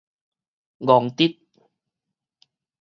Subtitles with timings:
[0.79, 1.37] 戇直